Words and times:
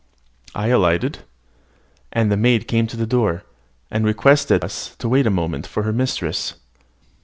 I 0.55 0.69
alighted; 0.69 1.19
and 2.11 2.33
a 2.33 2.35
maid 2.35 2.67
came 2.67 2.87
to 2.87 2.97
the 2.97 3.05
door, 3.05 3.43
and 3.91 4.03
requested 4.03 4.63
us 4.65 4.95
to 4.95 5.07
wait 5.07 5.27
a 5.27 5.29
moment 5.29 5.67
for 5.67 5.83
her 5.83 5.93
mistress. 5.93 6.55